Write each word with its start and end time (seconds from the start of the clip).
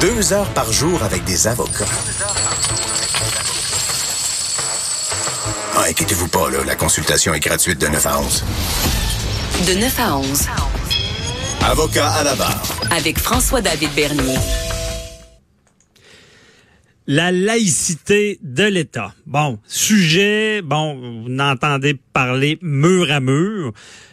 Deux 0.00 0.32
heures 0.32 0.48
par 0.54 0.70
jour 0.70 1.02
avec 1.02 1.24
des 1.24 1.48
avocats. 1.48 1.84
Ah, 5.74 5.86
inquiétez-vous 5.88 6.28
pas, 6.28 6.48
là, 6.50 6.58
la 6.64 6.76
consultation 6.76 7.34
est 7.34 7.40
gratuite 7.40 7.80
de 7.80 7.88
9 7.88 8.06
à 8.06 8.20
11. 8.20 8.44
De 9.66 9.74
9 9.80 9.98
à 9.98 10.16
11. 10.16 10.46
Avocat 11.64 12.10
à 12.10 12.22
la 12.22 12.36
barre. 12.36 12.62
Avec 12.92 13.18
François-David 13.18 13.90
Bernier. 13.96 14.38
La 17.08 17.32
laïcité 17.32 18.38
de 18.42 18.64
l'État. 18.64 19.14
Bon, 19.26 19.58
sujet, 19.66 20.62
bon, 20.62 20.94
vous 20.94 21.28
n'entendez 21.28 21.98
parler 22.12 22.58
mur 22.62 23.10
à 23.10 23.18
mur. 23.18 23.72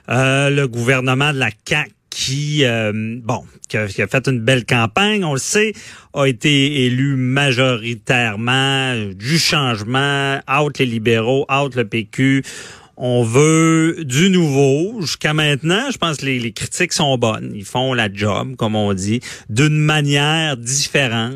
Euh, 0.09 0.49
le 0.49 0.67
gouvernement 0.67 1.31
de 1.31 1.37
la 1.37 1.51
CAQ 1.63 1.91
qui, 2.15 2.63
euh, 2.63 2.93
bon, 2.93 3.43
qui 3.67 3.75
a, 3.75 3.87
qui 3.87 4.01
a, 4.01 4.07
fait 4.07 4.25
une 4.29 4.39
belle 4.39 4.65
campagne, 4.65 5.25
on 5.25 5.33
le 5.33 5.39
sait, 5.39 5.73
a 6.13 6.23
été 6.27 6.85
élu 6.85 7.17
majoritairement 7.17 8.95
du 9.13 9.37
changement, 9.37 10.39
out 10.49 10.79
les 10.79 10.85
libéraux, 10.85 11.45
out 11.51 11.75
le 11.75 11.83
PQ. 11.83 12.41
On 12.95 13.23
veut 13.23 14.05
du 14.05 14.29
nouveau. 14.29 15.01
Jusqu'à 15.01 15.33
maintenant, 15.33 15.91
je 15.91 15.97
pense 15.97 16.15
que 16.15 16.25
les, 16.27 16.39
les, 16.39 16.53
critiques 16.53 16.93
sont 16.93 17.17
bonnes. 17.17 17.51
Ils 17.53 17.65
font 17.65 17.93
la 17.93 18.07
job, 18.11 18.55
comme 18.55 18.77
on 18.77 18.93
dit, 18.93 19.19
d'une 19.49 19.77
manière 19.77 20.55
différente. 20.55 21.35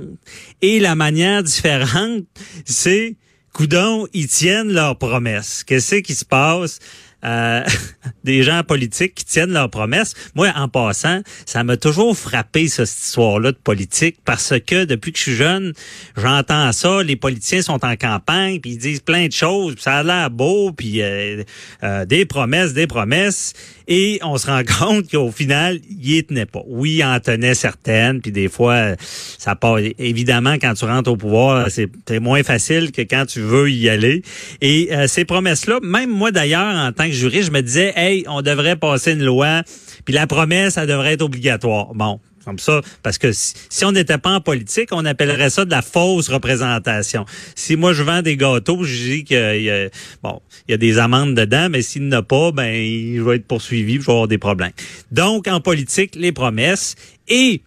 Et 0.61 0.79
la 0.79 0.95
manière 0.95 1.43
différente, 1.43 2.23
c'est, 2.63 3.17
coudon, 3.51 4.07
ils 4.13 4.29
tiennent 4.29 4.71
leurs 4.71 4.97
promesses. 4.97 5.65
Qu'est-ce 5.65 5.95
qui 5.95 6.15
se 6.15 6.23
passe? 6.23 6.79
Euh, 7.25 7.63
des 8.23 8.43
gens 8.43 8.63
politiques 8.63 9.15
qui 9.15 9.25
tiennent 9.25 9.51
leurs 9.51 9.69
promesses. 9.69 10.13
Moi, 10.35 10.51
en 10.55 10.67
passant, 10.67 11.21
ça 11.45 11.63
m'a 11.63 11.77
toujours 11.77 12.15
frappé 12.17 12.67
cette 12.67 12.89
histoire-là 12.89 13.51
de 13.51 13.57
politique 13.57 14.17
parce 14.23 14.53
que 14.65 14.85
depuis 14.85 15.11
que 15.11 15.17
je 15.17 15.23
suis 15.23 15.35
jeune, 15.35 15.73
j'entends 16.15 16.71
ça. 16.71 17.03
Les 17.03 17.15
politiciens 17.15 17.61
sont 17.61 17.83
en 17.83 17.95
campagne, 17.95 18.59
puis 18.59 18.71
ils 18.71 18.77
disent 18.77 19.01
plein 19.01 19.27
de 19.27 19.31
choses, 19.31 19.75
puis 19.75 19.83
ça 19.83 19.97
a 19.97 20.03
l'air 20.03 20.29
beau, 20.29 20.71
puis 20.71 21.01
euh, 21.01 21.43
euh, 21.83 22.05
des 22.05 22.25
promesses, 22.25 22.73
des 22.73 22.87
promesses. 22.87 23.53
Et 23.87 24.19
on 24.21 24.37
se 24.37 24.47
rend 24.47 24.61
compte 24.79 25.09
qu'au 25.09 25.31
final, 25.31 25.79
il 25.89 26.15
y 26.15 26.23
tenait 26.23 26.45
pas. 26.45 26.61
Oui, 26.67 26.97
il 26.97 27.03
en 27.03 27.19
tenait 27.19 27.55
certaines, 27.55 28.21
puis 28.21 28.31
des 28.31 28.47
fois, 28.47 28.95
ça 28.99 29.55
part. 29.55 29.79
Évidemment, 29.79 30.53
quand 30.53 30.73
tu 30.73 30.85
rentres 30.85 31.09
au 31.09 31.17
pouvoir, 31.17 31.67
c'est 31.69 32.19
moins 32.19 32.43
facile 32.43 32.91
que 32.91 33.01
quand 33.01 33.25
tu 33.25 33.41
veux 33.41 33.71
y 33.71 33.89
aller. 33.89 34.21
Et 34.61 34.89
ces 35.07 35.25
promesses-là, 35.25 35.79
même 35.81 36.09
moi 36.09 36.31
d'ailleurs, 36.31 36.75
en 36.75 36.91
tant 36.91 37.08
que 37.09 37.41
je 37.41 37.51
me 37.51 37.61
disais, 37.61 37.93
hey, 37.95 38.23
on 38.27 38.41
devrait 38.41 38.75
passer 38.75 39.13
une 39.13 39.23
loi, 39.23 39.63
puis 40.05 40.13
la 40.13 40.27
promesse, 40.27 40.73
ça 40.73 40.85
devrait 40.85 41.13
être 41.13 41.21
obligatoire. 41.21 41.93
Bon, 41.93 42.19
comme 42.45 42.59
ça, 42.59 42.81
parce 43.03 43.17
que 43.17 43.31
si, 43.31 43.53
si 43.69 43.85
on 43.85 43.91
n'était 43.91 44.17
pas 44.17 44.31
en 44.31 44.41
politique, 44.41 44.89
on 44.91 45.05
appellerait 45.05 45.49
ça 45.49 45.65
de 45.65 45.71
la 45.71 45.81
fausse 45.81 46.29
représentation. 46.29 47.25
Si 47.55 47.75
moi 47.75 47.93
je 47.93 48.03
vends 48.03 48.21
des 48.21 48.37
gâteaux, 48.37 48.83
je 48.83 48.95
dis 48.95 49.23
qu'il 49.23 49.61
y 49.61 49.69
a, 49.69 49.89
bon, 50.23 50.41
il 50.67 50.71
y 50.71 50.73
a 50.73 50.77
des 50.77 50.97
amendes 50.97 51.35
dedans, 51.35 51.67
mais 51.69 51.81
s'il 51.81 52.03
n'y 52.03 52.15
en 52.15 52.19
a 52.19 52.23
pas, 52.23 52.51
ben 52.51 52.73
il 52.73 53.21
va 53.21 53.35
être 53.35 53.45
poursuivi, 53.45 53.95
je 53.95 54.05
vais 54.05 54.11
avoir 54.11 54.27
des 54.27 54.37
problèmes. 54.37 54.71
Donc 55.11 55.47
en 55.47 55.59
politique, 55.59 56.15
les 56.15 56.31
promesses 56.31 56.95
et 57.27 57.61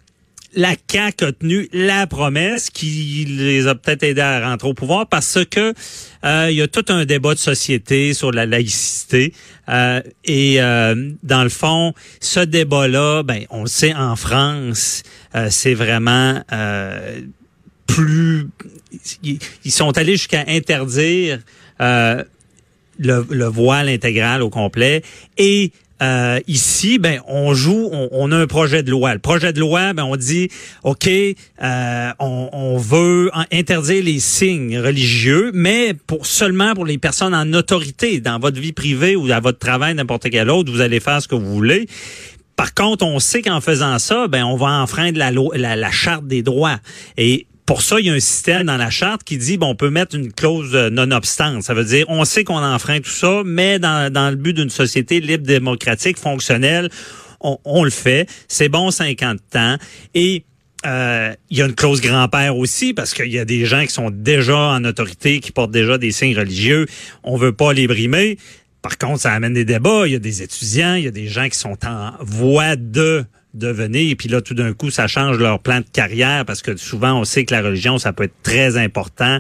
la 0.55 0.75
CAQ 0.91 1.25
a 1.25 1.33
tenu 1.33 1.69
la 1.73 2.07
promesse 2.07 2.71
qui 2.71 3.25
les 3.27 3.67
a 3.67 3.75
peut-être 3.75 4.03
aidés 4.03 4.21
à 4.21 4.49
rentrer 4.49 4.69
au 4.69 4.75
pouvoir 4.75 5.07
parce 5.09 5.39
que 5.51 5.73
euh, 6.25 6.49
il 6.51 6.57
y 6.57 6.63
a 6.63 6.69
tout 6.69 6.85
un 6.89 7.05
débat 7.05 7.35
de 7.35 7.39
société 7.39 8.15
sur 8.15 8.33
la 8.33 8.47
laïcité 8.47 9.33
euh, 9.69 10.03
et 10.25 10.61
euh, 10.61 11.13
dans 11.23 11.43
le 11.43 11.49
fond, 11.49 11.95
ce 12.21 12.41
débat-là, 12.41 13.23
ben 13.23 13.45
on 13.51 13.63
le 13.63 13.69
sait 13.69 13.95
en 13.95 14.17
France, 14.17 15.03
c'est 15.49 15.75
vraiment 15.75 16.43
plus 17.87 18.49
ils 19.23 19.73
sont 19.73 19.97
allés 19.97 20.13
jusqu'à 20.13 20.45
interdire 20.49 21.41
le, 21.81 22.27
le 22.99 23.45
voile 23.47 23.89
intégral 23.89 24.43
au 24.43 24.51
complet 24.51 25.03
et 25.39 25.73
euh, 26.03 26.41
ici, 26.49 26.99
ben 26.99 27.21
on 27.29 27.55
joue, 27.55 27.89
on, 27.93 28.09
on, 28.11 28.33
a 28.33 28.37
un 28.37 28.47
projet 28.47 28.83
de 28.83 28.91
loi. 28.91 29.15
Le 29.15 29.21
projet 29.21 29.53
de 29.53 29.61
loi, 29.61 29.93
ben 29.93 30.03
on 30.03 30.17
dit, 30.17 30.49
ok, 30.83 31.09
euh, 31.09 32.11
on, 32.19 32.49
on, 32.53 32.77
veut 32.77 33.31
interdire 33.53 34.03
les 34.03 34.19
signes 34.19 34.79
religieux, 34.79 35.53
mais 35.55 35.95
pour 35.95 36.27
seulement 36.27 36.75
pour 36.75 36.87
les 36.87 36.99
personnes 36.99 37.35
en 37.35 37.53
autorité 37.53 38.21
dans 38.21 38.41
votre 38.41 38.59
vie 38.59 38.73
privée 38.73 39.15
ou 39.15 39.31
à 39.31 39.39
votre 39.39 39.61
travail, 39.61 39.95
n'importe 39.95 40.29
quel 40.31 40.51
autre, 40.51 40.73
vous 40.73 40.81
allez 40.81 40.99
faire 40.99 41.23
ce 41.23 41.29
que 41.29 41.37
vous 41.37 41.53
voulez. 41.53 41.87
Par 42.57 42.75
contre, 42.75 43.07
on 43.07 43.21
sait 43.21 43.43
qu'en 43.43 43.61
faisant 43.61 43.99
ça, 43.99 44.27
ben 44.29 44.45
on 44.45 44.57
va 44.57 44.83
enfreindre 44.83 45.19
la, 45.19 45.31
loi, 45.31 45.57
la, 45.57 45.77
la 45.77 45.91
charte 45.91 46.27
des 46.27 46.43
droits. 46.43 46.79
Et 47.17 47.47
pour 47.73 47.81
ça, 47.81 47.99
il 47.99 48.05
y 48.05 48.11
a 48.11 48.13
un 48.13 48.21
système 48.21 48.65
dans 48.65 48.77
la 48.77 48.91
charte 48.91 49.25
qui 49.25 49.39
dit 49.39 49.57
bon, 49.57 49.69
on 49.69 49.75
peut 49.75 49.89
mettre 49.89 50.15
une 50.15 50.31
clause 50.31 50.75
non-obstante. 50.75 51.63
Ça 51.63 51.73
veut 51.73 51.87
dire 51.87 52.05
on 52.11 52.27
sait 52.27 52.45
qu'on 52.45 52.63
enfreint 52.63 53.01
tout 53.01 53.09
ça, 53.09 53.41
mais 53.47 53.79
dans, 53.79 54.13
le 54.13 54.37
but 54.37 54.53
d'une 54.53 54.69
société 54.69 55.21
libre, 55.21 55.47
démocratique, 55.47 56.19
fonctionnelle, 56.19 56.91
on, 57.41 57.57
on 57.65 57.83
le 57.83 57.89
fait. 57.89 58.29
C'est 58.47 58.69
bon 58.69 58.91
50 58.91 59.39
ans. 59.57 59.77
Et 60.13 60.45
euh, 60.85 61.33
il 61.49 61.57
y 61.57 61.63
a 61.63 61.65
une 61.65 61.75
clause 61.75 62.03
grand-père 62.03 62.59
aussi 62.59 62.93
parce 62.93 63.15
qu'il 63.15 63.33
y 63.33 63.39
a 63.39 63.47
des 63.47 63.65
gens 63.65 63.81
qui 63.87 63.93
sont 63.95 64.11
déjà 64.11 64.59
en 64.59 64.85
autorité, 64.85 65.41
qui 65.41 65.51
portent 65.51 65.71
déjà 65.71 65.97
des 65.97 66.13
signes 66.13 66.37
religieux. 66.37 66.85
On 67.25 67.39
veut 67.39 67.55
pas 67.55 67.73
les 67.73 67.87
brimer. 67.87 68.37
Par 68.83 68.99
contre, 68.99 69.23
ça 69.23 69.33
amène 69.33 69.55
des 69.55 69.65
débats. 69.65 70.03
Il 70.05 70.13
y 70.13 70.17
a 70.17 70.19
des 70.19 70.43
étudiants, 70.43 70.97
il 70.97 71.05
y 71.05 71.09
a 71.09 71.11
des 71.11 71.29
gens 71.29 71.49
qui 71.49 71.59
sont 71.59 71.79
en 71.87 72.11
voie 72.21 72.77
de 72.77 73.25
devenir. 73.55 74.11
Et 74.11 74.17
puis 74.17 74.29
là, 74.29 74.41
tout 74.41 74.55
d'un 74.55 74.73
coup, 74.73 74.91
ça 74.91 75.07
change 75.07 75.39
leur 75.39 75.59
plan 75.59 75.81
de 75.81 75.87
carrière 75.93 76.45
parce 76.45 76.63
que 76.63 76.77
souvent, 76.77 77.21
on 77.21 77.25
sait 77.25 77.45
que 77.45 77.55
la 77.55 77.63
religion, 77.63 77.99
ça 77.99 78.13
peut 78.13 78.25
être 78.25 78.43
très 78.43 78.77
important 78.77 79.39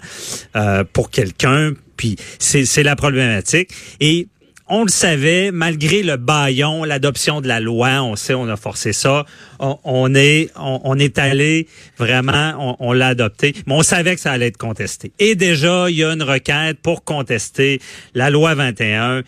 euh, 0.56 0.84
pour 0.92 1.10
quelqu'un. 1.10 1.72
Puis 1.96 2.16
c'est 2.38 2.82
la 2.82 2.96
problématique. 2.96 3.70
Et 4.00 4.28
on 4.68 4.84
le 4.84 4.90
savait, 4.90 5.50
malgré 5.52 6.02
le 6.02 6.16
baillon, 6.16 6.84
l'adoption 6.84 7.42
de 7.42 7.48
la 7.48 7.60
loi, 7.60 8.02
on 8.02 8.16
sait, 8.16 8.32
on 8.32 8.48
a 8.48 8.56
forcé 8.56 8.94
ça. 8.94 9.26
On, 9.58 10.14
est, 10.14 10.50
on, 10.56 10.98
est 10.98 11.18
allé 11.18 11.68
vraiment, 11.98 12.76
on 12.80 12.92
l'a 12.92 13.08
adopté, 13.08 13.54
mais 13.66 13.74
on 13.74 13.82
savait 13.82 14.14
que 14.14 14.20
ça 14.20 14.32
allait 14.32 14.46
être 14.46 14.56
contesté. 14.56 15.12
Et 15.18 15.34
déjà, 15.34 15.90
il 15.90 15.96
y 15.96 16.04
a 16.04 16.12
une 16.12 16.22
requête 16.22 16.78
pour 16.80 17.04
contester 17.04 17.80
la 18.14 18.30
loi 18.30 18.54
21 18.54 19.22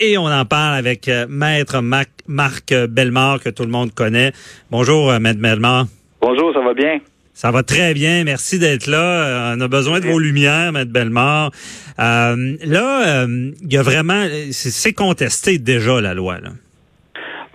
et 0.00 0.18
on 0.18 0.26
en 0.26 0.44
parle 0.44 0.74
avec 0.74 1.08
euh, 1.08 1.26
Maître 1.28 1.80
Marc, 1.80 2.10
Marc 2.26 2.74
Bellemare, 2.88 3.40
que 3.40 3.50
tout 3.50 3.64
le 3.64 3.70
monde 3.70 3.92
connaît. 3.94 4.32
Bonjour, 4.70 5.10
euh, 5.10 5.18
Maître 5.18 5.40
Bellemare. 5.40 5.86
Bonjour, 6.20 6.52
ça 6.52 6.60
va 6.60 6.74
bien? 6.74 7.00
Ça 7.34 7.50
va 7.50 7.62
très 7.62 7.94
bien. 7.94 8.24
Merci 8.24 8.58
d'être 8.58 8.86
là. 8.86 9.52
Euh, 9.52 9.56
on 9.56 9.60
a 9.60 9.68
besoin 9.68 10.00
de 10.00 10.06
vos 10.06 10.18
lumières, 10.18 10.72
Maître 10.72 10.92
Bellemare. 10.92 11.50
Euh, 11.98 12.56
là, 12.64 13.26
il 13.26 13.72
y 13.72 13.76
a 13.76 13.82
vraiment... 13.82 14.24
C'est 14.50 14.92
contesté 14.92 15.58
déjà, 15.58 16.00
la 16.00 16.14
loi. 16.14 16.38
Là. 16.40 16.50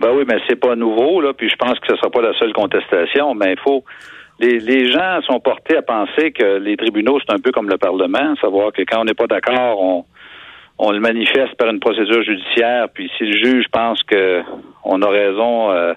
Ben 0.00 0.10
oui, 0.14 0.24
mais 0.26 0.38
c'est 0.48 0.56
pas 0.56 0.74
nouveau, 0.74 1.20
là, 1.20 1.32
puis 1.32 1.48
je 1.48 1.56
pense 1.56 1.78
que 1.80 1.86
ce 1.88 1.96
sera 1.96 2.10
pas 2.10 2.22
la 2.22 2.32
seule 2.38 2.52
contestation, 2.52 3.34
mais 3.34 3.52
il 3.52 3.60
faut... 3.60 3.84
Les, 4.40 4.58
les 4.58 4.90
gens 4.90 5.20
sont 5.22 5.38
portés 5.38 5.76
à 5.76 5.82
penser 5.82 6.32
que 6.32 6.58
les 6.58 6.76
tribunaux, 6.76 7.20
c'est 7.20 7.32
un 7.32 7.38
peu 7.38 7.52
comme 7.52 7.68
le 7.68 7.78
Parlement, 7.78 8.34
savoir 8.40 8.72
que 8.72 8.82
quand 8.82 9.02
on 9.02 9.04
n'est 9.04 9.14
pas 9.14 9.28
d'accord, 9.28 9.80
on 9.80 10.04
on 10.78 10.90
le 10.90 11.00
manifeste 11.00 11.54
par 11.56 11.68
une 11.68 11.80
procédure 11.80 12.22
judiciaire, 12.22 12.88
puis 12.92 13.10
si 13.16 13.24
le 13.24 13.36
juge 13.38 13.66
pense 13.70 14.02
que 14.02 14.42
on 14.84 15.00
a 15.02 15.08
raison 15.08 15.70
euh, 15.70 15.94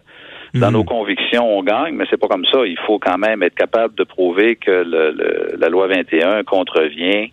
dans 0.53 0.69
mmh. 0.69 0.73
nos 0.73 0.83
convictions, 0.83 1.57
on 1.57 1.63
gagne, 1.63 1.95
mais 1.95 2.05
c'est 2.09 2.17
pas 2.17 2.27
comme 2.27 2.45
ça. 2.45 2.65
Il 2.65 2.77
faut 2.85 2.99
quand 2.99 3.17
même 3.17 3.43
être 3.43 3.55
capable 3.55 3.95
de 3.95 4.03
prouver 4.03 4.55
que 4.55 4.71
le, 4.71 5.11
le, 5.11 5.55
la 5.57 5.69
loi 5.69 5.87
21 5.87 6.43
contrevient 6.43 7.31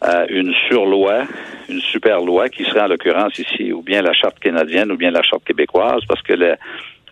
à 0.00 0.26
une 0.28 0.52
surloi, 0.68 1.22
une 1.68 1.80
super 1.80 2.20
loi 2.20 2.48
qui 2.48 2.64
serait 2.64 2.82
en 2.82 2.88
l'occurrence 2.88 3.38
ici 3.38 3.72
ou 3.72 3.82
bien 3.82 4.02
la 4.02 4.12
charte 4.12 4.38
canadienne 4.38 4.92
ou 4.92 4.96
bien 4.96 5.10
la 5.10 5.22
charte 5.22 5.44
québécoise, 5.44 6.02
parce 6.06 6.22
que 6.22 6.34
la, 6.34 6.56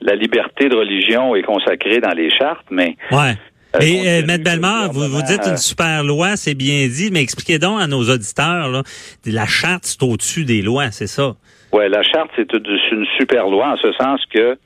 la 0.00 0.14
liberté 0.14 0.68
de 0.68 0.76
religion 0.76 1.34
est 1.34 1.42
consacrée 1.42 2.00
dans 2.00 2.12
les 2.12 2.30
chartes, 2.30 2.66
mais 2.70 2.96
ouais. 3.10 3.34
Et 3.80 4.08
euh, 4.08 4.26
Maître 4.26 4.44
Bellemare, 4.44 4.92
vous, 4.92 5.08
vous 5.08 5.22
dites 5.22 5.46
une 5.46 5.56
super 5.56 6.04
loi, 6.04 6.36
c'est 6.36 6.54
bien 6.54 6.86
dit, 6.86 7.10
mais 7.12 7.22
expliquez 7.22 7.58
donc 7.58 7.80
à 7.80 7.86
nos 7.86 8.02
auditeurs, 8.08 8.68
là, 8.68 8.82
la 9.26 9.46
charte, 9.46 9.84
c'est 9.84 10.02
au-dessus 10.02 10.44
des 10.44 10.62
lois, 10.62 10.90
c'est 10.90 11.08
ça? 11.08 11.34
Oui, 11.72 11.88
la 11.88 12.02
charte, 12.02 12.30
c'est 12.36 12.52
une 12.52 13.06
super 13.18 13.48
loi, 13.48 13.72
en 13.72 13.76
ce 13.76 13.92
sens 13.92 14.20
que 14.32 14.56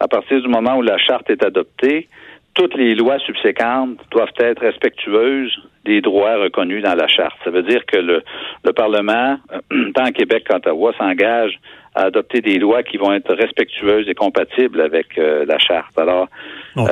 à 0.00 0.08
partir 0.08 0.40
du 0.40 0.48
moment 0.48 0.76
où 0.76 0.82
la 0.82 0.98
charte 0.98 1.28
est 1.30 1.44
adoptée, 1.44 2.08
toutes 2.54 2.74
les 2.74 2.94
lois 2.94 3.18
subséquentes 3.20 3.98
doivent 4.10 4.28
être 4.38 4.60
respectueuses 4.60 5.52
des 5.84 6.00
droits 6.00 6.36
reconnus 6.36 6.82
dans 6.82 6.94
la 6.94 7.08
charte. 7.08 7.36
Ça 7.44 7.50
veut 7.50 7.62
dire 7.62 7.84
que 7.86 7.98
le, 7.98 8.22
le 8.64 8.72
Parlement, 8.72 9.36
tant 9.94 10.10
Québec 10.12 10.44
qu'Ottawa, 10.48 10.92
s'engage 10.96 11.58
à 11.94 12.04
adopter 12.04 12.40
des 12.40 12.58
lois 12.58 12.82
qui 12.82 12.96
vont 12.96 13.12
être 13.12 13.34
respectueuses 13.34 14.08
et 14.08 14.14
compatibles 14.14 14.80
avec 14.80 15.18
euh, 15.18 15.44
la 15.46 15.58
charte. 15.58 15.96
Alors 15.98 16.28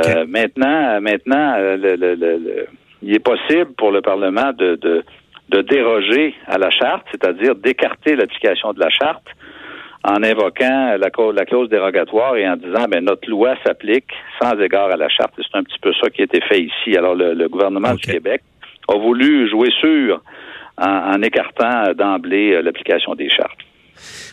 euh, 0.06 0.24
maintenant, 0.28 1.00
maintenant, 1.00 1.54
euh, 1.58 1.76
le, 1.76 1.96
le- 1.96 2.14
le- 2.14 2.38
le- 2.38 2.66
il 3.02 3.14
est 3.14 3.24
possible 3.24 3.72
pour 3.76 3.90
le 3.90 4.00
Parlement 4.00 4.52
de, 4.52 4.76
de, 4.76 5.02
de 5.48 5.60
déroger 5.62 6.34
à 6.46 6.56
la 6.58 6.70
charte, 6.70 7.04
c'est-à-dire 7.10 7.56
d'écarter 7.56 8.14
l'application 8.14 8.72
de 8.72 8.78
la 8.80 8.90
charte 8.90 9.26
en 10.04 10.22
invoquant 10.22 10.96
la, 10.98 11.10
la 11.32 11.44
clause 11.44 11.68
dérogatoire 11.68 12.36
et 12.36 12.48
en 12.48 12.56
disant 12.56 12.86
ben 12.88 13.04
notre 13.04 13.28
loi 13.28 13.54
s'applique 13.64 14.10
sans 14.40 14.58
égard 14.58 14.90
à 14.90 14.96
la 14.96 15.08
charte. 15.08 15.32
C'est 15.36 15.56
un 15.56 15.62
petit 15.62 15.78
peu 15.80 15.92
ça 16.00 16.10
qui 16.10 16.22
a 16.22 16.24
été 16.24 16.40
fait 16.48 16.60
ici. 16.60 16.96
Alors 16.96 17.14
le, 17.14 17.34
le 17.34 17.48
gouvernement 17.48 17.94
du 17.94 18.06
Québec 18.06 18.42
a 18.88 18.96
voulu 18.96 19.48
jouer 19.48 19.70
sûr 19.80 20.20
en, 20.76 21.14
en 21.14 21.22
écartant 21.22 21.92
d'emblée 21.94 22.52
euh, 22.52 22.62
l'application 22.62 23.14
des 23.14 23.28
chartes. 23.30 23.58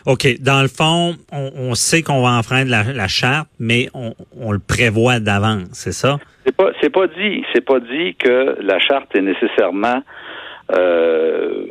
OK. 0.07 0.41
Dans 0.41 0.61
le 0.61 0.67
fond, 0.67 1.15
on, 1.31 1.51
on 1.55 1.75
sait 1.75 2.01
qu'on 2.01 2.23
va 2.23 2.29
enfreindre 2.29 2.71
la, 2.71 2.83
la 2.91 3.07
charte, 3.07 3.49
mais 3.59 3.89
on, 3.93 4.13
on 4.39 4.51
le 4.51 4.59
prévoit 4.59 5.19
d'avance, 5.19 5.67
c'est 5.73 5.91
ça? 5.91 6.17
C'est 6.45 6.55
pas 6.55 6.71
c'est 6.81 6.89
pas 6.89 7.05
dit 7.07 7.43
c'est 7.53 7.63
pas 7.63 7.79
dit 7.79 8.15
que 8.15 8.57
la 8.61 8.79
charte 8.79 9.15
est 9.15 9.21
nécessairement 9.21 10.01
euh, 10.75 11.65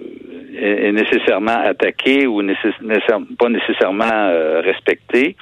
est, 0.58 0.92
nécessairement 0.92 1.58
attaquée 1.64 2.26
ou 2.26 2.42
nécessaire- 2.42 3.20
pas 3.38 3.48
nécessairement 3.48 4.04
euh, 4.12 4.60
respectée. 4.60 5.36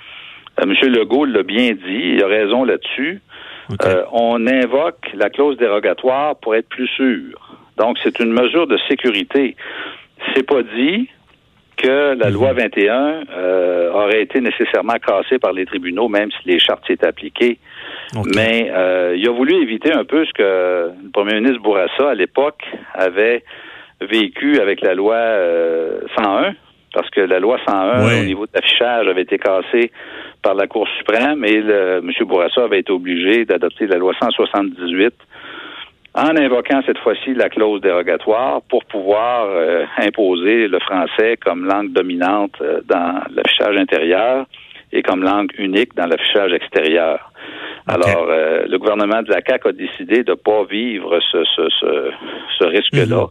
Euh, 0.61 0.67
Monsieur 0.67 0.89
Legault 0.89 1.25
l'a 1.25 1.43
bien 1.43 1.73
dit, 1.73 2.15
il 2.15 2.23
a 2.23 2.27
raison 2.27 2.65
là-dessus. 2.65 3.21
Euh, 3.85 4.05
on 4.13 4.47
invoque 4.47 5.11
la 5.15 5.29
clause 5.29 5.57
dérogatoire 5.57 6.37
pour 6.37 6.55
être 6.55 6.69
plus 6.69 6.87
sûr. 6.89 7.57
Donc 7.77 7.99
c'est 8.03 8.19
une 8.21 8.33
mesure 8.33 8.67
de 8.67 8.79
sécurité. 8.89 9.57
C'est 10.35 10.47
pas 10.47 10.63
dit 10.63 11.09
que 11.77 12.15
la 12.19 12.31
loi 12.31 12.53
21 12.55 13.25
euh, 13.37 13.93
aurait 13.93 14.23
été 14.23 14.41
nécessairement 14.41 14.95
cassée 14.95 15.39
par 15.39 15.53
les 15.53 15.67
tribunaux, 15.67 16.09
même 16.09 16.31
si 16.31 16.49
les 16.49 16.59
chartes 16.59 16.87
s'étaient 16.87 17.07
appliquées. 17.07 17.59
Mais 18.35 18.71
euh, 18.73 19.15
il 19.19 19.29
a 19.29 19.33
voulu 19.33 19.61
éviter 19.63 19.93
un 19.93 20.05
peu 20.05 20.25
ce 20.25 20.33
que 20.33 20.93
le 21.05 21.11
premier 21.13 21.35
ministre 21.35 21.61
Bourassa, 21.61 22.09
à 22.11 22.15
l'époque, 22.15 22.63
avait 22.95 23.43
vécu 24.01 24.61
avec 24.61 24.81
la 24.83 24.95
loi 24.95 25.17
euh, 25.17 26.01
101, 26.17 26.55
parce 26.93 27.11
que 27.11 27.21
la 27.21 27.39
loi 27.41 27.59
101, 27.67 28.07
Ouais. 28.07 28.21
au 28.21 28.25
niveau 28.25 28.47
de 28.47 28.53
l'affichage, 28.55 29.07
avait 29.09 29.23
été 29.23 29.39
cassée 29.39 29.91
par 30.43 30.55
la 30.55 30.67
Cour 30.67 30.87
suprême 30.99 31.45
et 31.45 31.61
le, 31.61 31.99
M. 31.99 32.11
Bourassa 32.27 32.65
avait 32.65 32.81
été 32.81 32.93
obligé 32.93 33.45
d'adopter 33.45 33.87
la 33.87 33.97
loi 33.97 34.13
178 34.21 35.15
en 36.15 36.35
invoquant 36.37 36.81
cette 36.87 36.99
fois-ci 36.99 37.35
la 37.35 37.49
clause 37.51 37.81
dérogatoire 37.83 38.63
pour 38.71 38.85
pouvoir 38.87 39.47
euh, 39.51 39.85
imposer 39.99 40.67
le 40.69 40.79
français 40.79 41.37
comme 41.45 41.67
langue 41.67 41.93
dominante 41.93 42.55
euh, 42.63 42.81
dans 42.87 43.21
l'affichage 43.35 43.77
intérieur 43.77 44.47
et 44.93 45.03
comme 45.03 45.23
langue 45.23 45.51
unique 45.59 45.95
dans 45.95 46.07
l'affichage 46.07 46.53
extérieur. 46.55 47.31
Alors, 47.87 48.27
euh, 48.31 48.65
le 48.67 48.79
gouvernement 48.79 49.23
de 49.23 49.31
la 49.31 49.41
CAQ 49.47 49.69
a 49.69 49.73
décidé 49.73 50.23
de 50.25 50.31
ne 50.31 50.37
pas 50.37 50.65
vivre 50.65 51.19
ce, 51.31 51.45
ce, 51.45 51.69
ce, 51.81 52.11
ce 52.59 52.65
risque-là 52.65 53.27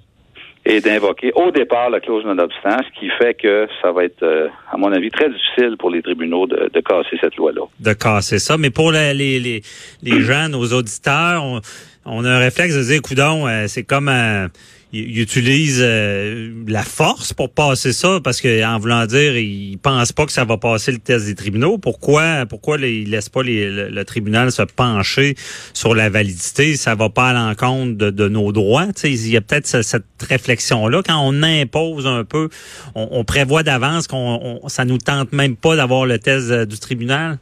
et 0.66 0.82
d'invoquer 0.82 1.32
au 1.36 1.52
départ 1.52 1.90
la 1.92 2.00
clause 2.00 2.26
non-obstant, 2.26 2.78
ce 2.84 3.00
qui 3.00 3.08
fait 3.20 3.36
que 3.36 3.68
ça 3.82 3.92
va 3.92 4.04
être, 4.04 4.24
euh, 4.24 4.48
à 4.72 4.78
mon 4.78 4.92
avis, 4.92 5.12
très 5.12 5.30
difficile 5.30 5.76
pour 5.78 5.92
les 5.92 6.02
tribunaux 6.02 6.48
de, 6.48 6.70
de 6.74 6.80
casser 6.82 7.18
cette 7.22 7.36
loi-là. 7.36 7.62
de 7.80 7.94
casser 7.94 8.40
ça. 8.40 8.58
Mais 8.58 8.72
pour 8.72 8.92
la- 8.92 9.14
les, 9.14 9.40
les, 9.40 9.62
les 10.02 10.22
gens, 10.28 10.50
nos 10.50 10.66
auditeurs, 10.74 11.44
on, 11.44 11.62
on 12.06 12.26
a 12.26 12.30
un 12.32 12.40
réflexe 12.40 12.76
de 12.76 12.84
dire, 12.84 13.02
coudon, 13.02 13.48
euh, 13.48 13.66
c'est 13.68 13.84
comme 13.84 14.10
euh, 14.10 14.48
ils 14.96 15.22
utilisent 15.22 15.82
euh, 15.84 16.52
la 16.68 16.84
force 16.84 17.34
pour 17.34 17.50
passer 17.54 17.92
ça 17.94 18.20
parce 18.24 18.42
que 18.42 18.64
en 18.66 18.80
voulant 18.80 19.06
dire, 19.06 19.36
ils 19.38 19.78
pensent 19.78 20.12
pas 20.12 20.26
que 20.26 20.32
ça 20.32 20.46
va 20.46 20.58
passer 20.58 20.92
le 20.92 21.00
test 21.00 21.26
des 21.26 21.36
tribunaux. 21.36 21.78
Pourquoi 21.78 22.46
pourquoi 22.48 22.78
les- 22.78 23.00
ils 23.02 23.10
laissent 23.10 23.30
pas 23.30 23.44
les- 23.44 23.70
le, 23.70 23.90
le 23.90 24.06
tribunal 24.06 24.52
se 24.52 24.62
pencher 24.62 25.36
sur 25.74 25.96
la 25.96 26.10
validité? 26.10 26.76
Ça 26.76 26.96
va 26.96 27.10
pas 27.10 27.30
à 27.30 27.34
l'encontre 27.34 27.98
de, 27.98 28.10
de 28.10 28.28
nos 28.30 28.52
droits. 28.52 28.88
Il 29.04 29.30
y 29.30 29.38
a 29.38 29.42
peut-être 29.42 29.68
ce- 29.68 29.82
cette 29.82 30.04
réflexion 30.28 30.88
là 30.88 31.02
quand 31.06 31.20
on 31.22 31.44
impose 31.44 32.08
un 32.08 32.24
peu, 32.24 32.50
on, 32.96 33.08
on 33.12 33.24
prévoit 33.24 33.64
d'avance 33.64 34.08
qu'on 34.08 34.60
on- 34.64 34.68
ça 34.70 34.86
nous 34.86 34.98
tente 34.98 35.34
même 35.34 35.56
pas 35.56 35.76
d'avoir 35.76 36.06
le 36.06 36.20
test 36.20 36.52
euh, 36.52 36.66
du 36.66 36.80
tribunal? 36.80 37.38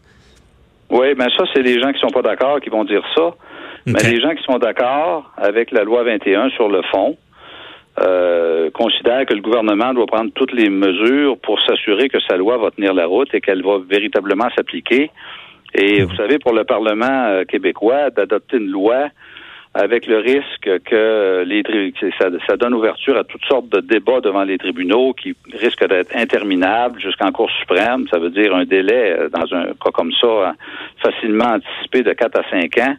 Oui, 0.89 1.15
ben 1.17 1.27
ça, 1.37 1.43
c'est 1.53 1.61
les 1.63 1.79
gens 1.81 1.91
qui 1.91 1.99
sont 1.99 2.11
pas 2.11 2.21
d'accord 2.21 2.59
qui 2.61 2.69
vont 2.69 2.83
dire 2.85 3.01
ça. 3.15 3.31
Mais 3.85 3.99
les 4.11 4.21
gens 4.21 4.33
qui 4.35 4.43
sont 4.43 4.59
d'accord 4.59 5.31
avec 5.35 5.71
la 5.71 5.83
loi 5.83 6.03
21 6.03 6.49
sur 6.51 6.69
le 6.69 6.81
fond 6.91 7.17
euh, 7.99 8.71
considèrent 8.71 9.25
que 9.25 9.33
le 9.33 9.41
gouvernement 9.41 9.93
doit 9.93 10.07
prendre 10.07 10.31
toutes 10.33 10.53
les 10.53 10.69
mesures 10.69 11.37
pour 11.37 11.61
s'assurer 11.61 12.09
que 12.09 12.19
sa 12.27 12.37
loi 12.37 12.57
va 12.57 12.71
tenir 12.71 12.93
la 12.93 13.05
route 13.05 13.33
et 13.33 13.41
qu'elle 13.41 13.63
va 13.63 13.77
véritablement 13.87 14.49
s'appliquer. 14.55 15.11
Et 15.75 16.03
vous 16.03 16.15
savez, 16.15 16.39
pour 16.39 16.53
le 16.53 16.63
Parlement 16.63 17.25
euh, 17.25 17.43
québécois, 17.45 18.09
d'adopter 18.09 18.57
une 18.57 18.69
loi 18.69 19.09
avec 19.75 20.05
le 20.05 20.19
risque 20.19 20.69
que 20.85 21.43
les 21.45 21.63
ça, 22.19 22.27
ça 22.47 22.57
donne 22.57 22.75
ouverture 22.75 23.17
à 23.17 23.23
toutes 23.23 23.43
sortes 23.45 23.69
de 23.69 23.79
débats 23.79 24.21
devant 24.21 24.43
les 24.43 24.59
tribunaux 24.59 25.13
qui 25.13 25.35
risquent 25.51 25.87
d'être 25.87 26.15
interminables 26.15 26.99
jusqu'en 26.99 27.31
Cour 27.31 27.49
suprême. 27.59 28.07
Ça 28.11 28.19
veut 28.19 28.29
dire 28.29 28.55
un 28.55 28.65
délai 28.65 29.15
euh, 29.17 29.29
dans 29.29 29.51
un 29.55 29.65
cas 29.65 29.91
comme 29.93 30.11
ça 30.19 30.49
hein, 30.49 30.53
facilement 31.01 31.55
anticipé 31.55 32.03
de 32.03 32.13
4 32.13 32.39
à 32.39 32.49
5 32.49 32.77
ans 32.79 32.95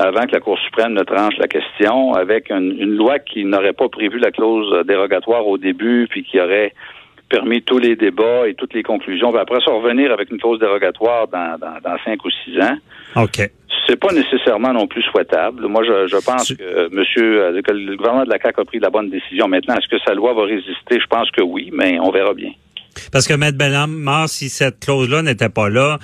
avant 0.00 0.26
que 0.26 0.32
la 0.32 0.40
Cour 0.40 0.58
suprême 0.58 0.92
ne 0.94 1.02
tranche 1.02 1.36
la 1.38 1.46
question, 1.48 2.14
avec 2.14 2.50
une, 2.50 2.76
une 2.78 2.94
loi 2.96 3.18
qui 3.18 3.44
n'aurait 3.44 3.72
pas 3.72 3.88
prévu 3.88 4.18
la 4.18 4.30
clause 4.30 4.84
dérogatoire 4.86 5.46
au 5.46 5.58
début, 5.58 6.06
puis 6.10 6.24
qui 6.24 6.40
aurait 6.40 6.72
permis 7.28 7.62
tous 7.62 7.78
les 7.78 7.94
débats 7.94 8.48
et 8.48 8.54
toutes 8.54 8.74
les 8.74 8.82
conclusions, 8.82 9.30
puis 9.30 9.40
après 9.40 9.60
ça 9.64 9.70
revenir 9.70 10.10
avec 10.12 10.30
une 10.32 10.38
clause 10.38 10.58
dérogatoire 10.58 11.28
dans, 11.28 11.56
dans, 11.58 11.78
dans 11.82 11.96
5 12.04 12.24
ou 12.24 12.30
6 12.44 12.58
ans. 12.60 12.76
OK. 13.22 13.48
C'est 13.86 13.96
pas 13.98 14.12
nécessairement 14.12 14.72
non 14.72 14.86
plus 14.86 15.02
souhaitable. 15.02 15.66
Moi, 15.66 15.82
je, 15.84 16.06
je 16.08 16.16
pense 16.24 16.46
Tu- 16.46 16.56
que 16.56 16.88
monsieur, 16.94 17.42
euh, 17.44 17.62
que 17.62 17.72
le 17.72 17.96
gouvernement 17.96 18.24
de 18.24 18.30
la 18.30 18.38
CAQ 18.38 18.60
a 18.60 18.64
pris 18.64 18.78
la 18.78 18.90
bonne 18.90 19.10
décision. 19.10 19.48
Maintenant, 19.48 19.74
est-ce 19.76 19.88
que 19.88 20.00
sa 20.04 20.14
loi 20.14 20.32
va 20.34 20.42
résister? 20.44 20.98
Je 21.00 21.06
pense 21.06 21.30
que 21.30 21.42
oui, 21.42 21.70
mais 21.72 21.98
on 22.00 22.10
verra 22.10 22.34
bien. 22.34 22.50
Parce 23.12 23.26
que 23.28 23.34
Maître 23.34 23.56
Bellamar, 23.58 24.28
si 24.28 24.48
cette 24.48 24.80
clause-là 24.80 25.22
n'était 25.22 25.48
pas 25.48 25.68
là, 25.70 25.98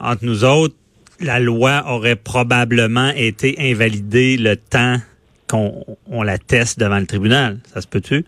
entre 0.00 0.24
nous 0.24 0.44
autres, 0.44 0.74
la 1.20 1.40
loi 1.40 1.82
aurait 1.88 2.16
probablement 2.16 3.10
été 3.16 3.56
invalidée 3.58 4.36
le 4.36 4.56
temps 4.56 4.96
qu'on 5.48 5.84
on 6.10 6.22
la 6.22 6.38
teste 6.38 6.78
devant 6.78 6.98
le 6.98 7.06
tribunal. 7.06 7.56
Ça 7.64 7.80
se 7.80 7.88
peut-tu? 7.88 8.24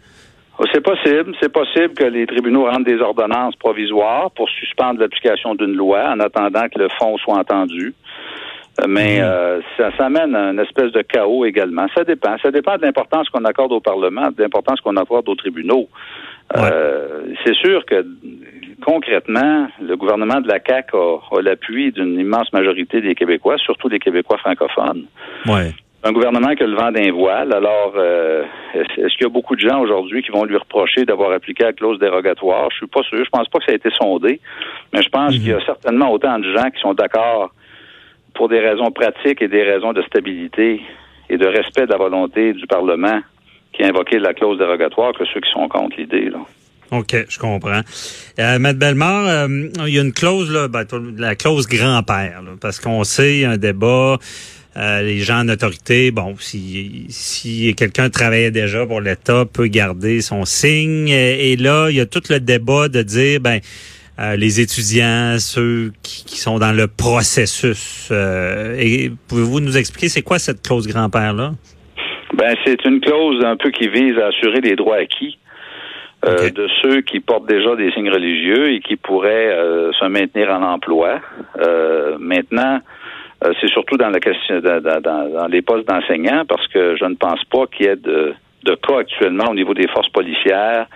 Oh, 0.59 0.65
C'est 0.73 0.83
possible. 0.83 1.35
C'est 1.41 1.53
possible 1.53 1.95
que 1.95 2.05
les 2.05 2.27
tribunaux 2.27 2.65
rendent 2.65 2.85
des 2.85 3.01
ordonnances 3.01 3.57
provisoires 3.57 4.31
pour 4.33 4.49
suspendre 4.49 5.01
l'application 5.01 5.55
d'une 5.55 5.75
loi 5.75 6.11
en 6.11 6.21
attendant 6.21 6.69
que 6.69 6.79
le 6.79 6.89
fond 6.99 7.17
soit 7.19 7.39
entendu. 7.39 7.95
Euh, 8.81 8.85
Mais 8.89 9.21
euh, 9.21 9.61
ça, 9.77 9.91
ça 9.97 10.07
amène 10.07 10.35
à 10.35 10.51
une 10.51 10.59
espèce 10.61 10.93
de 10.93 11.03
chaos 11.03 11.45
également. 11.45 11.87
Ça 11.95 12.05
dépend. 12.05 12.37
Ça 12.43 12.51
dépend 12.51 12.77
de 12.77 12.83
l'importance 12.83 13.29
qu'on 13.29 13.45
accorde 13.45 13.73
au 13.73 13.81
Parlement, 13.81 14.29
de 14.31 14.43
l'importance 14.43 14.81
qu'on 14.81 14.97
accorde 14.97 15.29
aux 15.29 15.35
tribunaux. 15.35 15.89
Euh, 16.57 17.23
c'est 17.45 17.55
sûr 17.55 17.85
que 17.87 18.05
concrètement, 18.85 19.69
le 19.81 19.97
gouvernement 19.97 20.41
de 20.41 20.49
la 20.49 20.59
CAQ 20.65 20.97
a, 20.97 21.37
a 21.39 21.43
l'appui 21.43 21.93
d'une 21.93 22.19
immense 22.19 22.53
majorité 22.53 23.01
des 23.01 23.15
Québécois, 23.15 23.57
surtout 23.59 23.89
des 23.89 23.99
Québécois 23.99 24.39
francophones 24.39 25.05
Ouais. 25.47 25.73
un 26.05 26.13
gouvernement 26.13 26.55
qui 26.55 26.63
a 26.63 26.67
le 26.67 26.77
vent 26.77 26.91
d'un 26.93 27.13
voile. 27.13 27.53
Alors, 27.53 27.93
euh, 27.97 28.45
est-ce 28.75 29.15
qu'il 29.17 29.23
y 29.23 29.27
a 29.27 29.29
beaucoup 29.29 29.55
de 29.57 29.61
gens 29.61 29.81
aujourd'hui 29.81 30.23
qui 30.23 30.31
vont 30.31 30.45
lui 30.45 30.57
reprocher 30.57 31.05
d'avoir 31.05 31.33
appliqué 31.33 31.65
la 31.65 31.73
clause 31.73 31.99
dérogatoire? 31.99 32.71
Je 32.73 32.77
suis 32.79 32.87
pas 32.87 33.03
sûr. 33.03 33.23
Je 33.25 33.31
pense 33.31 33.49
pas 33.49 33.59
que 33.59 33.65
ça 33.67 33.73
a 33.73 33.75
été 33.75 33.91
sondé. 34.01 34.41
Mais 34.93 35.03
je 35.03 35.09
pense 35.09 35.33
qu'il 35.33 35.47
y 35.49 35.53
a 35.53 35.65
certainement 35.65 36.11
autant 36.11 36.39
de 36.39 36.51
gens 36.57 36.71
qui 36.71 36.81
sont 36.81 36.95
d'accord 36.95 37.53
pour 38.35 38.49
des 38.49 38.61
raisons 38.61 38.91
pratiques 38.91 39.43
et 39.43 39.49
des 39.49 39.63
raisons 39.63 39.93
de 39.93 40.03
stabilité 40.03 40.81
et 41.29 41.37
de 41.37 41.47
respect 41.47 41.87
de 41.87 41.93
la 41.93 41.99
volonté 41.99 42.53
du 42.55 42.67
Parlement 42.67 43.21
qui 43.73 43.83
a 43.85 43.89
invoqué 43.89 44.19
la 44.19 44.35
clause 44.35 44.59
dérogatoire 44.59 45.13
que 45.13 45.25
ceux 45.27 45.41
qui 45.41 45.51
sont 45.51 45.69
contre 45.69 45.97
l'idée. 45.99 46.31
là. 46.31 46.39
OK, 46.91 47.17
je 47.29 47.39
comprends. 47.39 47.83
Euh, 48.39 48.59
Maître 48.59 48.79
Bellemare, 48.79 49.27
euh, 49.27 49.69
il 49.87 49.95
y 49.95 49.99
a 49.99 50.03
une 50.03 50.13
clause, 50.13 50.51
là, 50.51 50.69
ben, 50.69 50.85
la 51.19 51.37
clause 51.37 51.67
grand-père, 51.67 52.43
parce 52.61 52.81
qu'on 52.81 53.05
sait, 53.05 53.37
il 53.37 53.41
y 53.41 53.45
a 53.45 53.51
un 53.51 53.57
débat, 53.57 54.19
euh, 54.77 55.03
les 55.03 55.19
gens 55.19 55.41
en 55.41 55.49
autorité, 55.49 56.11
bon, 56.11 56.35
si, 56.39 57.07
si 57.09 57.75
quelqu'un 57.77 58.11
travaillait 58.11 58.51
déjà 58.51 58.87
pour 58.87 59.01
l'État, 59.01 59.45
peut 59.45 59.67
garder 59.67 60.21
son 60.21 60.45
signe. 60.45 61.09
Et, 61.09 61.53
et 61.53 61.57
là, 61.57 61.91
il 61.91 61.97
y 61.97 62.01
a 62.01 62.07
tout 62.07 62.23
le 62.29 62.41
débat 62.41 62.89
de 62.89 63.03
dire, 63.03 63.41
ben, 63.41 63.61
euh, 64.21 64.37
les 64.37 64.61
étudiants, 64.61 65.37
ceux 65.39 65.93
qui, 66.03 66.25
qui 66.27 66.39
sont 66.39 66.59
dans 66.59 66.73
le 66.73 66.87
processus. 66.89 68.09
euh, 68.11 68.77
et 68.79 69.11
pouvez-vous 69.29 69.61
nous 69.61 69.79
expliquer 69.79 70.09
c'est 70.09 70.23
quoi 70.23 70.39
cette 70.39 70.61
clause 70.63 70.87
grand-père 70.87 71.33
là 71.33 71.53
Ben, 72.35 72.55
c'est 72.67 72.85
une 72.85 73.01
clause 73.01 73.43
un 73.45 73.57
peu 73.57 73.71
qui 73.71 73.89
vise 73.89 74.19
à 74.19 74.27
assurer 74.27 74.61
les 74.61 74.77
droits 74.77 74.97
acquis 74.97 75.39
euh, 76.27 76.51
de 76.51 76.69
ceux 76.83 77.01
qui 77.01 77.21
portent 77.21 77.47
déjà 77.49 77.77
des 77.77 77.91
signes 77.93 78.11
religieux 78.11 78.73
et 78.73 78.81
qui 78.81 78.97
pourraient 78.97 79.49
euh, 79.53 79.93
se 79.93 80.05
maintenir 80.07 80.51
en 80.51 80.63
emploi. 80.63 81.21
Euh, 81.59 82.17
maintenant, 82.19 82.81
c'est 83.61 83.69
surtout 83.71 83.97
dans 83.97 84.11
la 84.11 84.21
question 84.21 84.61
dans, 84.61 85.01
dans- 85.01 85.47
les 85.49 85.63
postes 85.63 85.89
d'enseignants 85.89 86.45
parce 86.47 86.67
que 86.69 86.97
je 86.97 87.05
ne 87.07 87.15
pense 87.15 87.43
pas 87.45 87.67
qu'il 87.69 87.87
y 87.87 87.89
ait 87.89 87.97
de, 87.97 88.35
de 88.65 88.75
cas 88.75 88.99
actuellement 88.99 89.47
au 89.51 89.55
niveau 89.55 89.73
des 89.73 89.89
forces 89.89 90.11
policières 90.11 90.87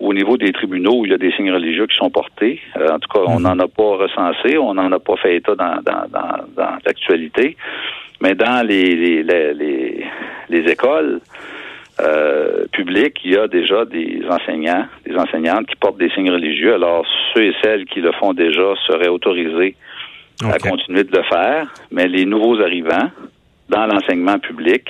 ou 0.00 0.08
au 0.10 0.12
niveau 0.12 0.36
des 0.36 0.52
tribunaux 0.52 0.96
où 0.96 1.04
il 1.06 1.12
y 1.12 1.14
a 1.14 1.18
des 1.18 1.30
signes 1.32 1.52
religieux 1.52 1.86
qui 1.86 1.94
sont 1.96 2.10
portés. 2.10 2.60
Euh, 2.76 2.88
en 2.88 2.98
tout 2.98 3.08
cas, 3.08 3.20
on 3.28 3.38
n'en 3.38 3.56
a 3.60 3.68
pas 3.68 3.96
recensé, 3.98 4.58
on 4.58 4.74
n'en 4.74 4.90
a 4.90 4.98
pas 4.98 5.14
fait 5.16 5.36
état 5.36 5.54
dans, 5.54 5.76
dans, 5.84 6.08
dans, 6.10 6.38
dans 6.56 6.76
l'actualité. 6.84 7.56
Mais 8.20 8.34
dans 8.34 8.66
les, 8.66 8.96
les, 8.96 9.22
les, 9.22 10.04
les 10.48 10.72
écoles 10.72 11.20
euh, 12.00 12.64
publiques, 12.72 13.18
il 13.24 13.32
y 13.32 13.36
a 13.36 13.46
déjà 13.48 13.84
des 13.84 14.22
enseignants, 14.28 14.86
des 15.06 15.14
enseignantes 15.16 15.66
qui 15.66 15.76
portent 15.76 15.98
des 15.98 16.10
signes 16.10 16.30
religieux. 16.30 16.74
Alors, 16.74 17.06
ceux 17.34 17.44
et 17.44 17.54
celles 17.62 17.84
qui 17.84 18.00
le 18.00 18.12
font 18.12 18.32
déjà 18.32 18.74
seraient 18.86 19.08
autorisés 19.08 19.76
à 20.42 20.58
continuer 20.58 21.04
de 21.04 21.16
le 21.16 21.22
faire, 21.24 21.66
mais 21.90 22.08
les 22.08 22.24
nouveaux 22.24 22.60
arrivants 22.60 23.10
dans 23.68 23.86
l'enseignement 23.86 24.38
public 24.38 24.88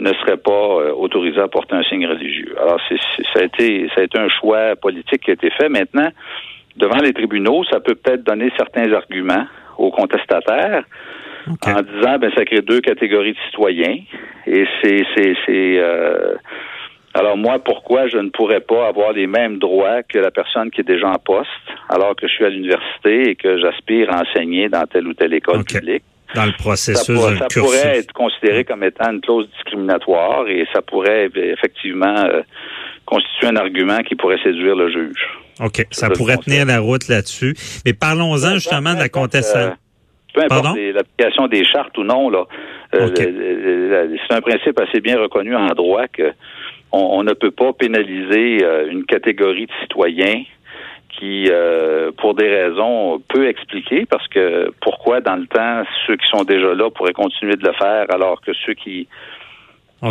ne 0.00 0.12
seraient 0.14 0.36
pas 0.36 0.50
euh, 0.50 0.92
autorisés 0.92 1.40
à 1.40 1.48
porter 1.48 1.74
un 1.76 1.82
signe 1.84 2.06
religieux. 2.06 2.54
Alors, 2.60 2.80
c'est, 2.88 2.98
c'est- 3.16 3.22
ça, 3.32 3.40
a 3.40 3.44
été, 3.44 3.88
ça 3.94 4.00
a 4.00 4.04
été 4.04 4.18
un 4.18 4.28
choix 4.28 4.74
politique 4.76 5.22
qui 5.22 5.30
a 5.30 5.34
été 5.34 5.50
fait. 5.50 5.68
Maintenant, 5.68 6.08
devant 6.76 6.98
les 6.98 7.12
tribunaux, 7.12 7.64
ça 7.70 7.78
peut 7.80 7.94
peut-être 7.94 8.24
donner 8.24 8.50
certains 8.56 8.92
arguments 8.92 9.46
aux 9.78 9.90
contestataires 9.92 10.84
En 11.46 11.82
disant 11.82 12.18
ben 12.18 12.30
ça 12.34 12.44
crée 12.44 12.62
deux 12.62 12.80
catégories 12.80 13.32
de 13.32 13.38
citoyens 13.50 13.98
et 14.46 14.64
c'est 14.82 15.02
c'est 15.14 15.34
c'est 15.44 15.78
euh, 15.78 16.34
alors 17.12 17.36
moi 17.36 17.58
pourquoi 17.58 18.08
je 18.08 18.16
ne 18.16 18.30
pourrais 18.30 18.60
pas 18.60 18.88
avoir 18.88 19.12
les 19.12 19.26
mêmes 19.26 19.58
droits 19.58 20.02
que 20.02 20.18
la 20.18 20.30
personne 20.30 20.70
qui 20.70 20.80
est 20.80 20.88
déjà 20.88 21.08
en 21.08 21.18
poste 21.18 21.48
alors 21.88 22.16
que 22.16 22.26
je 22.26 22.32
suis 22.32 22.44
à 22.44 22.48
l'université 22.48 23.30
et 23.30 23.36
que 23.36 23.58
j'aspire 23.58 24.10
à 24.10 24.22
enseigner 24.22 24.68
dans 24.68 24.84
telle 24.86 25.06
ou 25.06 25.14
telle 25.14 25.34
école 25.34 25.64
publique? 25.64 26.02
Dans 26.34 26.46
le 26.46 26.50
ça, 26.50 26.56
processus, 26.58 27.20
ça 27.20 27.46
cursus. 27.46 27.60
pourrait 27.60 27.98
être 27.98 28.12
considéré 28.12 28.64
comme 28.64 28.82
étant 28.82 29.12
une 29.12 29.20
clause 29.20 29.48
discriminatoire 29.50 30.48
et 30.48 30.66
ça 30.72 30.82
pourrait 30.82 31.28
eh, 31.36 31.50
effectivement 31.50 32.24
euh, 32.24 32.42
constituer 33.04 33.48
un 33.48 33.56
argument 33.56 33.98
qui 33.98 34.16
pourrait 34.16 34.38
séduire 34.42 34.74
le 34.74 34.90
juge. 34.90 35.28
OK. 35.60 35.86
Ça 35.90 36.10
pourrait 36.10 36.38
tenir 36.38 36.66
la 36.66 36.80
route 36.80 37.06
là-dessus. 37.08 37.54
Mais 37.84 37.92
parlons-en 37.92 38.54
justement 38.54 38.94
de 38.94 38.98
la 38.98 39.08
contestation. 39.08 39.76
Peu 40.34 40.42
importe 40.42 40.76
l'application 40.76 41.46
des 41.46 41.64
chartes 41.64 41.96
ou 41.96 42.02
non, 42.02 42.28
là, 42.28 42.44
euh, 42.94 43.08
c'est 43.16 44.34
un 44.34 44.40
principe 44.40 44.78
assez 44.80 45.00
bien 45.00 45.18
reconnu 45.18 45.54
en 45.54 45.68
droit 45.68 46.06
que 46.08 46.32
on, 46.92 47.18
on 47.18 47.22
ne 47.22 47.32
peut 47.32 47.50
pas 47.50 47.72
pénaliser 47.72 48.62
euh, 48.62 48.90
une 48.90 49.04
catégorie 49.04 49.66
de 49.66 49.72
citoyens 49.82 50.42
qui, 51.18 51.48
euh, 51.50 52.10
pour 52.18 52.34
des 52.34 52.48
raisons 52.48 53.22
peu 53.28 53.48
expliquées, 53.48 54.06
parce 54.06 54.26
que 54.28 54.70
pourquoi 54.80 55.20
dans 55.20 55.36
le 55.36 55.46
temps 55.46 55.84
ceux 56.06 56.16
qui 56.16 56.26
sont 56.28 56.44
déjà 56.44 56.74
là 56.74 56.90
pourraient 56.90 57.12
continuer 57.12 57.54
de 57.54 57.64
le 57.64 57.72
faire 57.74 58.06
alors 58.10 58.40
que 58.40 58.52
ceux 58.66 58.74
qui 58.74 59.08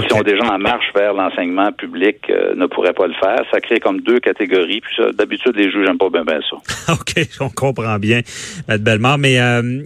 qui 0.01 0.09
sont 0.09 0.21
déjà 0.21 0.43
en 0.51 0.57
marche 0.57 0.91
vers 0.95 1.13
l'enseignement 1.13 1.71
public 1.71 2.17
euh, 2.29 2.55
ne 2.55 2.65
pourraient 2.65 2.93
pas 2.93 3.05
le 3.05 3.13
faire. 3.13 3.39
Ça 3.51 3.59
crée 3.59 3.79
comme 3.79 4.01
deux 4.01 4.19
catégories. 4.19 4.81
Puis 4.81 4.95
ça, 4.95 5.11
d'habitude, 5.11 5.55
les 5.55 5.69
juges 5.69 5.85
n'aiment 5.85 5.99
pas 5.99 6.09
bien, 6.09 6.23
bien 6.23 6.39
ça. 6.49 6.93
OK, 6.93 7.13
on 7.39 7.49
comprend 7.49 7.99
bien, 7.99 8.21
Mme 8.67 8.81
Bellemare. 8.81 9.17
Mais 9.19 9.39
euh, 9.39 9.83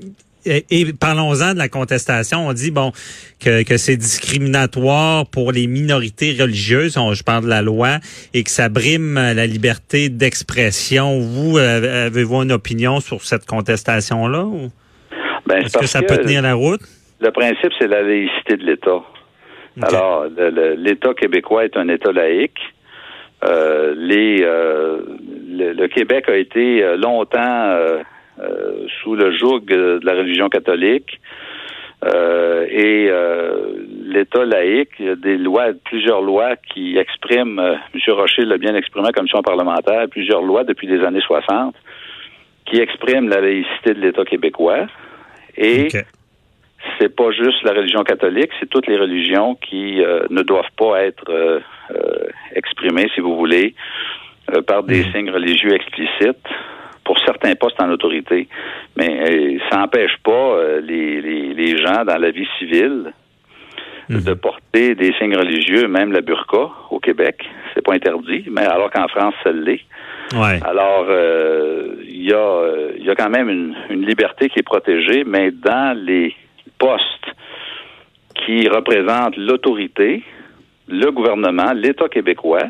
et, 0.47 0.65
et 0.69 0.85
parlons-en 0.93 1.53
de 1.53 1.57
la 1.57 1.69
contestation. 1.69 2.47
On 2.47 2.53
dit 2.53 2.71
bon 2.71 2.91
que, 3.39 3.63
que 3.63 3.77
c'est 3.77 3.97
discriminatoire 3.97 5.25
pour 5.27 5.51
les 5.51 5.67
minorités 5.67 6.35
religieuses. 6.39 6.97
On- 6.97 7.13
je 7.13 7.23
parle 7.23 7.43
de 7.45 7.49
la 7.49 7.61
loi 7.61 7.97
et 8.33 8.43
que 8.43 8.49
ça 8.49 8.69
brime 8.69 9.17
euh, 9.17 9.33
la 9.33 9.45
liberté 9.45 10.09
d'expression. 10.09 11.19
Vous 11.19 11.57
euh, 11.57 12.07
avez-vous 12.07 12.43
une 12.43 12.51
opinion 12.51 12.99
sur 12.99 13.21
cette 13.21 13.45
contestation-là 13.45 14.43
ou? 14.43 14.69
Ben, 15.45 15.57
est-ce 15.59 15.77
que 15.77 15.85
ça 15.85 16.01
peut 16.01 16.17
tenir 16.17 16.41
la 16.41 16.53
route? 16.53 16.81
Le 17.19 17.31
principe, 17.31 17.71
c'est 17.79 17.87
la 17.87 18.01
laïcité 18.01 18.57
de 18.57 18.65
l'État. 18.65 19.01
Alors, 19.81 20.25
l'État 20.77 21.13
québécois 21.13 21.65
est 21.65 21.77
un 21.77 21.87
État 21.87 22.11
laïque. 22.11 22.59
Euh, 23.43 23.93
les, 23.95 24.41
euh, 24.41 25.01
le, 25.47 25.73
le 25.73 25.87
Québec 25.87 26.25
a 26.27 26.35
été 26.35 26.83
longtemps 26.97 27.39
euh, 27.39 27.99
sous 29.01 29.15
le 29.15 29.35
joug 29.35 29.61
de 29.67 29.99
la 30.03 30.13
religion 30.13 30.49
catholique. 30.49 31.19
Euh, 32.05 32.67
et 32.69 33.07
euh, 33.09 33.73
l'État 34.03 34.45
laïque, 34.45 34.91
il 34.99 35.05
y 35.05 35.09
a 35.09 35.15
des 35.15 35.37
lois, 35.37 35.69
plusieurs 35.85 36.21
lois 36.21 36.55
qui 36.55 36.97
expriment, 36.97 37.59
euh, 37.59 37.75
M. 37.93 38.13
Rocher 38.13 38.45
l'a 38.45 38.57
bien 38.57 38.75
exprimé 38.75 39.05
à 39.05 39.09
la 39.09 39.13
commission 39.13 39.41
parlementaire, 39.41 40.07
plusieurs 40.09 40.43
lois 40.43 40.63
depuis 40.63 40.87
les 40.87 41.03
années 41.03 41.21
60 41.21 41.75
qui 42.65 42.79
expriment 42.81 43.29
la 43.29 43.41
laïcité 43.41 43.93
de 43.93 44.01
l'État 44.01 44.25
québécois. 44.25 44.87
Et 45.57 45.87
c'est 46.99 47.15
pas 47.15 47.31
juste 47.31 47.63
la 47.63 47.71
religion 47.71 48.03
catholique, 48.03 48.51
c'est 48.59 48.69
toutes 48.69 48.87
les 48.87 48.97
religions 48.97 49.55
qui 49.55 50.03
euh, 50.03 50.27
ne 50.29 50.43
doivent 50.43 50.71
pas 50.77 51.01
être 51.01 51.23
euh, 51.29 51.59
euh, 51.91 52.27
exprimées, 52.53 53.09
si 53.15 53.21
vous 53.21 53.35
voulez, 53.35 53.73
euh, 54.53 54.61
par 54.61 54.83
des 54.83 55.03
Mhm. 55.03 55.11
signes 55.11 55.31
religieux 55.31 55.73
explicites 55.73 56.45
pour 57.07 57.17
certains 57.25 57.55
postes 57.55 57.81
en 57.81 57.89
autorité. 57.89 58.47
Mais 58.97 59.09
euh, 59.09 59.57
ça 59.69 59.77
n'empêche 59.77 60.15
pas 60.23 60.31
euh, 60.31 60.81
les, 60.81 61.21
les, 61.21 61.53
les 61.53 61.77
gens 61.81 62.03
dans 62.05 62.17
la 62.17 62.31
vie 62.31 62.47
civile 62.59 63.13
Mhm. 64.09 64.23
de 64.23 64.33
porter 64.35 64.95
des 64.95 65.11
signes 65.19 65.35
religieux, 65.35 65.87
même 65.89 66.13
la 66.13 66.21
burqa 66.21 66.69
au 66.91 66.99
Québec. 66.99 67.43
C'est 67.73 67.81
pas 67.83 67.93
interdit, 67.93 68.45
mais 68.49 68.65
alors 68.65 68.89
qu'en 68.89 69.07
France, 69.09 69.33
ça 69.43 69.51
l'est. 69.51 69.81
Ouais. 70.33 70.59
Alors, 70.63 71.07
euh, 71.09 71.95
il 72.07 72.23
y, 72.23 72.33
a, 72.33 72.37
euh, 72.37 72.91
y 72.99 73.09
a 73.09 73.15
quand 73.15 73.29
même 73.29 73.49
une, 73.49 73.75
une 73.89 74.05
liberté 74.05 74.47
qui 74.47 74.59
est 74.59 74.63
protégée, 74.63 75.25
mais 75.25 75.51
dans 75.51 75.97
les 75.97 76.33
postes 76.79 77.27
qui 78.45 78.69
représentent 78.69 79.35
l'autorité, 79.35 80.23
le 80.87 81.11
gouvernement, 81.11 81.73
l'État 81.73 82.07
québécois, 82.07 82.63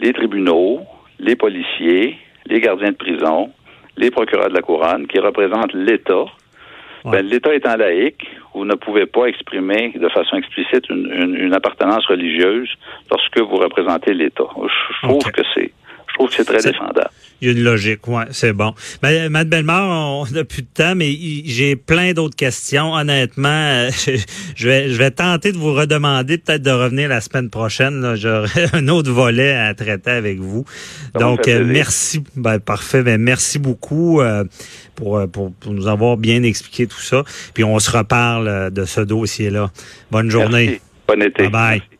les 0.00 0.12
tribunaux, 0.12 0.80
les 1.18 1.36
policiers, 1.36 2.18
les 2.46 2.60
gardiens 2.60 2.90
de 2.92 2.96
prison, 2.96 3.50
les 3.96 4.10
procureurs 4.10 4.48
de 4.48 4.54
la 4.54 4.62
couronne, 4.62 5.06
qui 5.06 5.18
représentent 5.18 5.74
l'État, 5.74 6.24
Ouais. 7.04 7.10
ben, 7.20 7.26
l'État 7.26 7.52
étant 7.52 7.76
laïque, 7.76 8.24
vous 8.54 8.64
ne 8.64 8.74
pouvez 8.74 9.06
pas 9.06 9.26
exprimer 9.26 9.92
de 9.96 10.08
façon 10.08 10.36
explicite 10.36 10.88
une, 10.88 11.10
une- 11.12 11.34
une 11.34 11.52
appartenance 11.54 12.06
religieuse 12.06 12.68
lorsque 13.10 13.40
vous 13.40 13.56
représentez 13.56 14.14
l'État. 14.14 14.44
Je, 14.56 14.94
je 15.02 15.06
trouve 15.08 15.32
que 15.32 15.42
c'est, 15.52 15.72
je 16.08 16.14
trouve 16.14 16.28
que 16.28 16.34
c'est 16.36 16.44
très 16.44 16.62
défendable. 16.62 17.10
Il 17.42 17.48
y 17.48 17.50
a 17.50 17.54
une 17.54 17.64
logique, 17.64 18.06
ouais, 18.06 18.26
c'est 18.30 18.52
bon. 18.52 18.72
Mais 19.02 19.28
Mme 19.28 19.48
Bellemare, 19.48 20.20
on 20.20 20.32
n'a 20.32 20.44
plus 20.44 20.62
de 20.62 20.68
temps, 20.72 20.94
mais 20.94 21.12
j'ai 21.44 21.74
plein 21.74 22.12
d'autres 22.12 22.36
questions. 22.36 22.94
Honnêtement, 22.94 23.48
euh, 23.48 23.90
je, 24.54 24.68
vais, 24.68 24.88
je 24.88 24.96
vais 24.96 25.10
tenter 25.10 25.50
de 25.50 25.58
vous 25.58 25.74
redemander 25.74 26.38
peut-être 26.38 26.62
de 26.62 26.70
revenir 26.70 27.08
la 27.08 27.20
semaine 27.20 27.50
prochaine. 27.50 28.14
J'aurai 28.14 28.66
un 28.74 28.86
autre 28.86 29.10
volet 29.10 29.54
à 29.54 29.74
traiter 29.74 30.12
avec 30.12 30.38
vous. 30.38 30.64
Ça 31.12 31.18
Donc, 31.18 31.48
euh, 31.48 31.64
merci. 31.66 32.22
Ben, 32.36 32.60
parfait. 32.60 33.02
Ben, 33.02 33.20
merci 33.20 33.58
beaucoup 33.58 34.20
euh, 34.20 34.44
pour, 34.94 35.18
euh, 35.18 35.26
pour, 35.26 35.52
pour 35.52 35.72
nous 35.72 35.88
avoir 35.88 36.18
bien 36.18 36.44
expliqué 36.44 36.86
tout 36.86 37.00
ça. 37.00 37.24
Puis 37.54 37.64
on 37.64 37.76
se 37.80 37.90
reparle 37.90 38.70
de 38.70 38.84
ce 38.84 39.00
dossier-là. 39.00 39.72
Bonne 40.12 40.30
journée. 40.30 40.66
Merci. 40.66 40.80
Bon 41.08 41.22
été. 41.22 41.42
Bye 41.48 41.50
bye. 41.50 41.91